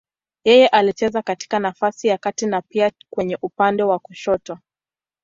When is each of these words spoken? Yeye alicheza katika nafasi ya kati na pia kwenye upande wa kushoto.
Yeye 0.45 0.67
alicheza 0.67 1.21
katika 1.21 1.59
nafasi 1.59 2.07
ya 2.07 2.17
kati 2.17 2.45
na 2.45 2.61
pia 2.61 2.91
kwenye 3.09 3.37
upande 3.41 3.83
wa 3.83 3.99
kushoto. 3.99 4.57